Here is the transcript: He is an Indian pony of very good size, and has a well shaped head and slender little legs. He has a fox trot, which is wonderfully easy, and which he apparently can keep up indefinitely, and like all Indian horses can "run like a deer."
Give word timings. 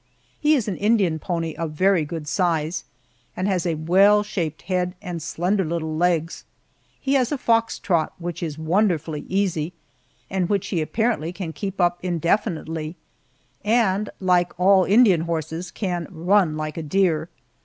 He 0.39 0.55
is 0.55 0.67
an 0.67 0.77
Indian 0.77 1.19
pony 1.19 1.53
of 1.53 1.73
very 1.73 2.05
good 2.05 2.27
size, 2.27 2.85
and 3.37 3.47
has 3.47 3.67
a 3.67 3.75
well 3.75 4.23
shaped 4.23 4.63
head 4.63 4.95
and 4.99 5.21
slender 5.21 5.63
little 5.63 5.95
legs. 5.95 6.43
He 6.99 7.13
has 7.13 7.31
a 7.31 7.37
fox 7.37 7.77
trot, 7.77 8.11
which 8.17 8.41
is 8.41 8.57
wonderfully 8.57 9.25
easy, 9.29 9.73
and 10.27 10.49
which 10.49 10.69
he 10.69 10.81
apparently 10.81 11.31
can 11.31 11.53
keep 11.53 11.79
up 11.79 11.99
indefinitely, 12.01 12.95
and 13.63 14.09
like 14.19 14.59
all 14.59 14.85
Indian 14.85 15.21
horses 15.21 15.69
can 15.69 16.07
"run 16.09 16.57
like 16.57 16.77
a 16.77 16.81
deer." 16.83 17.29